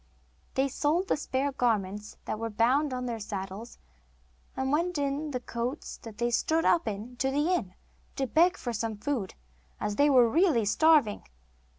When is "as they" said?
9.79-10.09